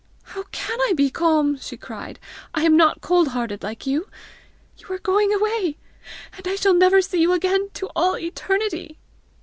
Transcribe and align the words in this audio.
"How 0.23 0.45
can 0.51 0.79
I 0.81 0.93
be 0.95 1.11
calm!" 1.11 1.59
she 1.59 1.77
cried. 1.77 2.17
"I 2.55 2.63
am 2.63 2.75
not 2.75 3.01
cold 3.01 3.27
hearted 3.27 3.61
like 3.61 3.85
you! 3.85 4.09
You 4.79 4.87
are 4.89 4.97
going 4.97 5.31
away, 5.31 5.77
and 6.35 6.47
I 6.47 6.55
shall 6.55 6.73
never 6.73 7.03
see 7.03 7.21
you 7.21 7.33
again 7.33 7.69
to 7.75 7.87
all 7.95 8.17
eternity!" 8.17 8.97